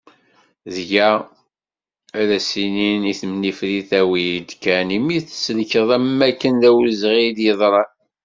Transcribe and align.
Dγa, 0.75 1.09
ad 2.19 2.29
as-inin 2.37 3.01
i 3.11 3.13
temnifrit 3.19 3.89
awi-d 3.99 4.49
kan 4.63 4.89
imi 4.97 5.17
tselkeḍ 5.21 5.89
am 5.97 6.07
wakken 6.19 6.55
d 6.61 6.63
awezγi 6.69 7.15
i 7.27 7.29
d-yeḍran. 7.37 7.91